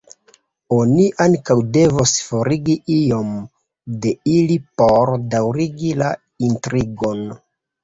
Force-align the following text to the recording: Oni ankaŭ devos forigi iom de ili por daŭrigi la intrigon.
Oni 0.77 1.03
ankaŭ 1.25 1.57
devos 1.75 2.13
forigi 2.29 2.77
iom 2.95 3.37
de 4.07 4.15
ili 4.39 4.57
por 4.85 5.15
daŭrigi 5.37 5.95
la 6.03 6.11
intrigon. 6.51 7.25